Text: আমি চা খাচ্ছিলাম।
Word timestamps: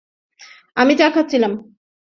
আমি 0.77 0.93
চা 0.95 1.07
খাচ্ছিলাম। 1.09 1.53